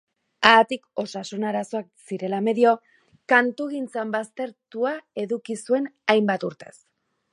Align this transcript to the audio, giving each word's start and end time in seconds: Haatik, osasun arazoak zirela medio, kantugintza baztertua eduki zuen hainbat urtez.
Haatik, 0.51 0.87
osasun 1.01 1.43
arazoak 1.49 1.89
zirela 2.11 2.39
medio, 2.47 2.71
kantugintza 3.33 4.07
baztertua 4.17 4.95
eduki 5.25 5.59
zuen 5.67 5.91
hainbat 6.15 6.47
urtez. 6.51 6.75